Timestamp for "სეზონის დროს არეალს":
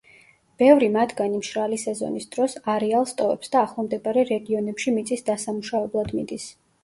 1.81-3.13